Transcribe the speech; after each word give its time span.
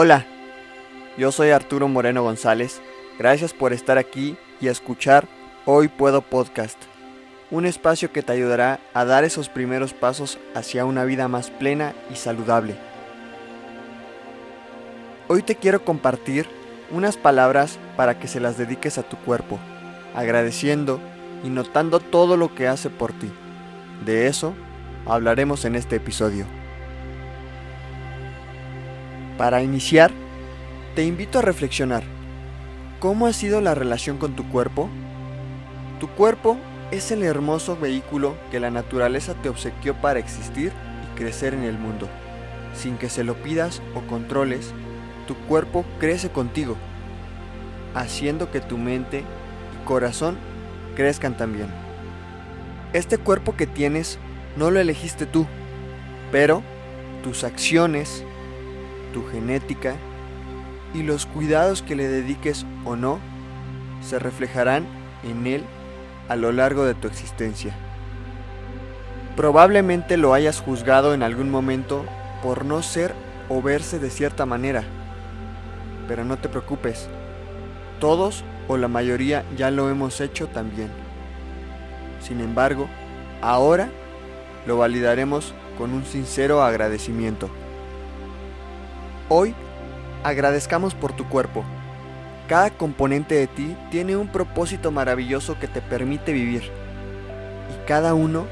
Hola, 0.00 0.24
yo 1.16 1.32
soy 1.32 1.50
Arturo 1.50 1.88
Moreno 1.88 2.22
González. 2.22 2.80
Gracias 3.18 3.52
por 3.52 3.72
estar 3.72 3.98
aquí 3.98 4.36
y 4.60 4.68
escuchar 4.68 5.26
Hoy 5.64 5.88
Puedo 5.88 6.22
Podcast, 6.22 6.78
un 7.50 7.66
espacio 7.66 8.12
que 8.12 8.22
te 8.22 8.30
ayudará 8.30 8.78
a 8.94 9.04
dar 9.04 9.24
esos 9.24 9.48
primeros 9.48 9.94
pasos 9.94 10.38
hacia 10.54 10.84
una 10.84 11.04
vida 11.04 11.26
más 11.26 11.50
plena 11.50 11.94
y 12.12 12.14
saludable. 12.14 12.76
Hoy 15.26 15.42
te 15.42 15.56
quiero 15.56 15.84
compartir 15.84 16.46
unas 16.92 17.16
palabras 17.16 17.80
para 17.96 18.20
que 18.20 18.28
se 18.28 18.38
las 18.38 18.56
dediques 18.56 18.98
a 18.98 19.02
tu 19.02 19.16
cuerpo, 19.16 19.58
agradeciendo 20.14 21.00
y 21.42 21.48
notando 21.48 21.98
todo 21.98 22.36
lo 22.36 22.54
que 22.54 22.68
hace 22.68 22.88
por 22.88 23.12
ti. 23.14 23.32
De 24.06 24.28
eso 24.28 24.54
hablaremos 25.06 25.64
en 25.64 25.74
este 25.74 25.96
episodio. 25.96 26.46
Para 29.38 29.62
iniciar, 29.62 30.10
te 30.96 31.04
invito 31.04 31.38
a 31.38 31.42
reflexionar. 31.42 32.02
¿Cómo 32.98 33.28
ha 33.28 33.32
sido 33.32 33.60
la 33.60 33.76
relación 33.76 34.18
con 34.18 34.34
tu 34.34 34.48
cuerpo? 34.48 34.88
Tu 36.00 36.08
cuerpo 36.08 36.58
es 36.90 37.12
el 37.12 37.22
hermoso 37.22 37.76
vehículo 37.76 38.36
que 38.50 38.58
la 38.58 38.72
naturaleza 38.72 39.34
te 39.34 39.48
obsequió 39.48 39.94
para 39.94 40.18
existir 40.18 40.72
y 41.04 41.16
crecer 41.16 41.54
en 41.54 41.62
el 41.62 41.78
mundo. 41.78 42.08
Sin 42.74 42.98
que 42.98 43.08
se 43.08 43.22
lo 43.22 43.34
pidas 43.36 43.80
o 43.94 44.00
controles, 44.08 44.74
tu 45.28 45.36
cuerpo 45.46 45.84
crece 46.00 46.30
contigo, 46.30 46.76
haciendo 47.94 48.50
que 48.50 48.60
tu 48.60 48.76
mente 48.76 49.20
y 49.20 49.86
corazón 49.86 50.36
crezcan 50.96 51.36
también. 51.36 51.68
Este 52.92 53.18
cuerpo 53.18 53.54
que 53.54 53.68
tienes 53.68 54.18
no 54.56 54.72
lo 54.72 54.80
elegiste 54.80 55.26
tú, 55.26 55.46
pero 56.32 56.60
tus 57.22 57.44
acciones, 57.44 58.24
genética 59.26 59.96
y 60.94 61.02
los 61.02 61.26
cuidados 61.26 61.82
que 61.82 61.96
le 61.96 62.08
dediques 62.08 62.66
o 62.84 62.96
no 62.96 63.18
se 64.00 64.18
reflejarán 64.18 64.86
en 65.22 65.46
él 65.46 65.64
a 66.28 66.36
lo 66.36 66.52
largo 66.52 66.84
de 66.84 66.94
tu 66.94 67.08
existencia. 67.08 67.74
Probablemente 69.36 70.16
lo 70.16 70.34
hayas 70.34 70.60
juzgado 70.60 71.14
en 71.14 71.22
algún 71.22 71.50
momento 71.50 72.04
por 72.42 72.64
no 72.64 72.82
ser 72.82 73.14
o 73.48 73.62
verse 73.62 73.98
de 73.98 74.10
cierta 74.10 74.46
manera, 74.46 74.84
pero 76.06 76.24
no 76.24 76.38
te 76.38 76.48
preocupes, 76.48 77.08
todos 78.00 78.44
o 78.66 78.76
la 78.76 78.88
mayoría 78.88 79.44
ya 79.56 79.70
lo 79.70 79.90
hemos 79.90 80.20
hecho 80.20 80.48
también. 80.48 80.90
Sin 82.20 82.40
embargo, 82.40 82.88
ahora 83.40 83.88
lo 84.66 84.76
validaremos 84.76 85.54
con 85.78 85.92
un 85.92 86.04
sincero 86.04 86.62
agradecimiento. 86.62 87.48
Hoy, 89.30 89.54
agradezcamos 90.24 90.94
por 90.94 91.12
tu 91.12 91.28
cuerpo. 91.28 91.62
Cada 92.48 92.70
componente 92.70 93.34
de 93.34 93.46
ti 93.46 93.76
tiene 93.90 94.16
un 94.16 94.28
propósito 94.28 94.90
maravilloso 94.90 95.58
que 95.58 95.68
te 95.68 95.82
permite 95.82 96.32
vivir. 96.32 96.62
Y 96.62 97.86
cada 97.86 98.14
uno 98.14 98.46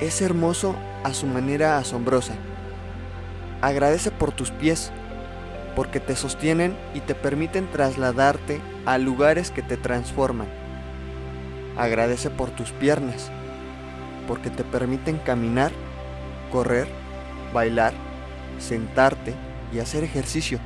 es 0.00 0.22
hermoso 0.22 0.76
a 1.02 1.12
su 1.14 1.26
manera 1.26 1.78
asombrosa. 1.78 2.34
Agradece 3.60 4.12
por 4.12 4.30
tus 4.30 4.52
pies, 4.52 4.92
porque 5.74 5.98
te 5.98 6.14
sostienen 6.14 6.76
y 6.94 7.00
te 7.00 7.16
permiten 7.16 7.68
trasladarte 7.68 8.60
a 8.86 8.98
lugares 8.98 9.50
que 9.50 9.62
te 9.62 9.76
transforman. 9.76 10.46
Agradece 11.76 12.30
por 12.30 12.50
tus 12.50 12.70
piernas, 12.70 13.32
porque 14.28 14.50
te 14.50 14.62
permiten 14.62 15.18
caminar, 15.18 15.72
correr, 16.52 16.86
bailar, 17.52 17.94
sentarte 18.60 19.34
y 19.74 19.80
hacer 19.80 20.04
ejercicio. 20.04 20.60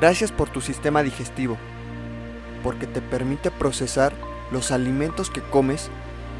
Gracias 0.00 0.32
por 0.32 0.48
tu 0.48 0.60
sistema 0.60 1.02
digestivo, 1.02 1.56
porque 2.62 2.86
te 2.86 3.00
permite 3.00 3.50
procesar 3.50 4.12
los 4.50 4.72
alimentos 4.72 5.30
que 5.30 5.42
comes, 5.42 5.90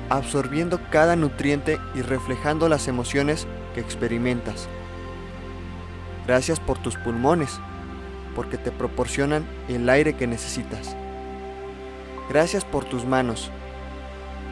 absorbiendo 0.09 0.81
cada 0.91 1.15
nutriente 1.15 1.78
y 1.94 2.03
reflejando 2.03 2.69
las 2.69 2.88
emociones 2.88 3.47
que 3.75 3.81
experimentas. 3.81 4.69
Gracias 6.27 6.59
por 6.59 6.78
tus 6.78 6.97
pulmones, 6.97 7.60
porque 8.34 8.56
te 8.56 8.72
proporcionan 8.72 9.47
el 9.69 9.89
aire 9.89 10.15
que 10.15 10.27
necesitas. 10.27 10.97
Gracias 12.28 12.65
por 12.65 12.84
tus 12.84 13.04
manos, 13.04 13.50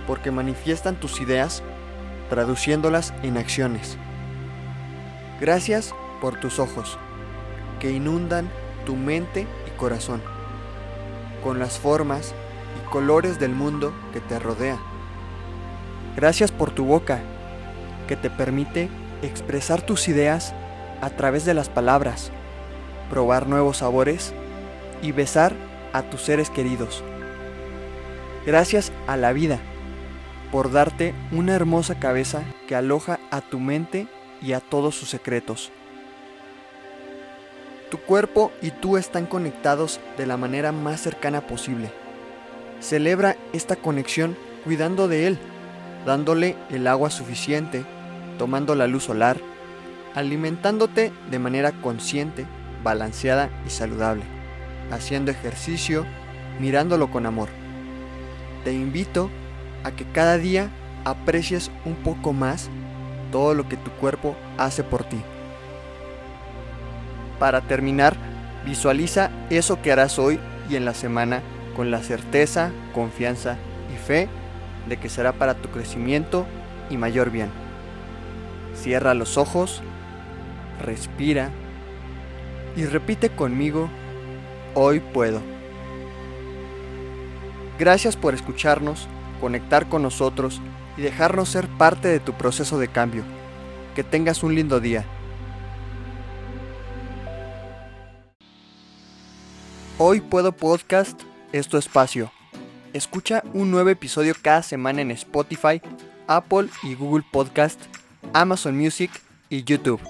porque 0.07 0.31
manifiestan 0.31 0.97
tus 0.97 1.21
ideas 1.21 1.63
traduciéndolas 2.29 3.13
en 3.23 3.39
acciones. 3.39 3.97
Gracias 5.41 5.95
por 6.21 6.39
tus 6.39 6.59
ojos, 6.59 6.99
que 7.79 7.91
inundan 7.91 8.51
tu 8.85 8.97
mente 8.97 9.47
y 9.67 9.71
corazón, 9.79 10.23
con 11.43 11.59
las 11.59 11.79
formas 11.79 12.35
y 12.79 12.91
colores 12.91 13.39
del 13.39 13.53
mundo 13.53 13.93
que 14.13 14.21
te 14.21 14.39
rodea. 14.39 14.79
Gracias 16.17 16.53
por 16.53 16.71
tu 16.71 16.85
boca, 16.85 17.21
que 18.07 18.17
te 18.17 18.31
permite 18.31 18.89
expresar 19.23 19.83
tus 19.83 20.09
ideas 20.09 20.55
a 21.01 21.11
través 21.11 21.45
de 21.45 21.55
las 21.55 21.69
palabras, 21.69 22.31
probar 23.09 23.47
nuevos 23.47 23.79
sabores 23.79 24.35
y 25.03 25.13
besar 25.13 25.55
a 25.93 26.03
tus 26.03 26.23
seres 26.23 26.51
queridos. 26.51 27.03
Gracias 28.47 28.93
a 29.07 29.17
la 29.17 29.33
vida 29.33 29.59
por 30.51 30.73
darte 30.73 31.15
una 31.31 31.55
hermosa 31.55 31.99
cabeza 31.99 32.43
que 32.67 32.75
aloja 32.75 33.21
a 33.31 33.41
tu 33.41 33.61
mente 33.61 34.09
y 34.43 34.53
a 34.53 34.61
todos 34.61 34.95
sus 34.97 35.11
secretos. 35.11 35.71
Tu 37.91 37.99
cuerpo 37.99 38.53
y 38.63 38.71
tú 38.71 38.97
están 38.97 39.27
conectados 39.27 40.01
de 40.17 40.25
la 40.25 40.37
manera 40.37 40.71
más 40.71 41.01
cercana 41.01 41.41
posible. 41.47 41.91
Celebra 42.79 43.37
esta 43.53 43.75
conexión 43.75 44.37
cuidando 44.65 45.09
de 45.09 45.27
él, 45.27 45.39
dándole 46.07 46.57
el 46.71 46.87
agua 46.87 47.11
suficiente, 47.11 47.85
tomando 48.39 48.77
la 48.77 48.87
luz 48.87 49.05
solar, 49.05 49.39
alimentándote 50.15 51.13
de 51.31 51.39
manera 51.41 51.73
consciente, 51.73 52.47
balanceada 52.85 53.51
y 53.67 53.71
saludable, 53.71 54.23
haciendo 54.93 55.33
ejercicio, 55.33 56.07
mirándolo 56.61 57.11
con 57.11 57.27
amor. 57.27 57.49
Te 58.63 58.73
invito 58.73 59.31
a 59.83 59.91
que 59.91 60.05
cada 60.05 60.39
día 60.39 60.71
aprecies 61.05 61.73
un 61.85 61.97
poco 61.97 62.33
más 62.33 62.71
todo 63.33 63.55
lo 63.55 63.69
que 63.69 63.77
tu 63.77 63.91
cuerpo 63.93 64.37
hace 64.59 64.85
por 64.85 65.03
ti. 65.03 65.21
Para 67.41 67.63
terminar, 67.63 68.15
visualiza 68.67 69.31
eso 69.49 69.81
que 69.81 69.91
harás 69.91 70.19
hoy 70.19 70.39
y 70.69 70.77
en 70.77 70.85
la 70.85 70.93
semana 70.93 71.41
con 71.75 71.91
la 71.91 72.03
certeza, 72.03 72.71
confianza 72.93 73.57
y 73.93 73.97
fe 73.97 74.29
de 74.87 74.99
que 74.99 75.09
será 75.09 75.33
para 75.33 75.55
tu 75.55 75.71
crecimiento 75.71 76.47
y 76.91 76.99
mayor 76.99 77.31
bien. 77.31 77.49
Cierra 78.75 79.15
los 79.15 79.39
ojos, 79.39 79.83
respira 80.83 81.49
y 82.77 82.85
repite 82.85 83.31
conmigo, 83.31 83.89
hoy 84.75 85.01
puedo. 85.01 85.41
Gracias 87.79 88.17
por 88.17 88.35
escucharnos, 88.35 89.09
conectar 89.41 89.89
con 89.89 90.03
nosotros 90.03 90.61
y 90.99 91.01
dejarnos 91.01 91.49
ser 91.49 91.69
parte 91.69 92.09
de 92.09 92.21
tu 92.21 92.35
proceso 92.35 92.79
de 92.79 92.89
cambio. 92.89 93.25
Que 93.95 94.05
tengas 94.05 94.43
un 94.43 94.55
lindo 94.55 94.79
día. 94.79 95.07
Hoy 100.03 100.23
Puedo 100.23 100.53
Podcast 100.53 101.21
es 101.53 101.69
tu 101.69 101.77
espacio. 101.77 102.33
Escucha 102.95 103.43
un 103.53 103.71
nuevo 103.71 103.91
episodio 103.91 104.35
cada 104.41 104.63
semana 104.63 105.03
en 105.03 105.11
Spotify, 105.11 105.83
Apple 106.27 106.71
y 106.83 106.95
Google 106.95 107.23
Podcast, 107.31 107.79
Amazon 108.33 108.79
Music 108.79 109.11
y 109.51 109.63
YouTube. 109.63 110.01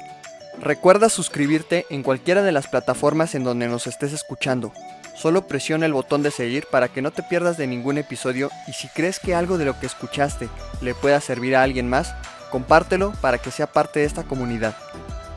Recuerda 0.61 1.09
suscribirte 1.09 1.87
en 1.91 2.05
cualquiera 2.05 2.45
de 2.45 2.53
las 2.53 2.69
plataformas 2.69 3.35
en 3.35 3.43
donde 3.43 3.67
nos 3.67 3.89
estés 3.89 4.13
escuchando. 4.13 4.73
Solo 5.17 5.49
presiona 5.49 5.87
el 5.87 5.93
botón 5.93 6.23
de 6.23 6.31
seguir 6.31 6.67
para 6.71 6.87
que 6.87 7.03
no 7.03 7.11
te 7.11 7.25
pierdas 7.25 7.57
de 7.57 7.67
ningún 7.67 7.99
episodio 7.99 8.49
y 8.69 8.75
si 8.75 8.87
crees 8.87 9.19
que 9.19 9.35
algo 9.35 9.59
de 9.59 9.65
lo 9.65 9.81
que 9.81 9.87
escuchaste 9.87 10.49
le 10.83 10.95
pueda 10.95 11.21
servir 11.21 11.57
a 11.57 11.65
alguien 11.65 11.89
más, 11.89 12.15
compártelo 12.53 13.13
para 13.21 13.39
que 13.39 13.51
sea 13.51 13.67
parte 13.67 13.99
de 13.99 14.07
esta 14.07 14.23
comunidad. 14.23 14.77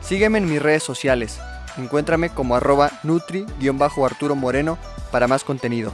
Sígueme 0.00 0.38
en 0.38 0.48
mis 0.48 0.62
redes 0.62 0.84
sociales. 0.84 1.40
Encuéntrame 1.76 2.30
como 2.30 2.56
arroba 2.56 2.90
nutri-arturo 3.02 4.34
moreno 4.34 4.78
para 5.10 5.28
más 5.28 5.44
contenido. 5.44 5.92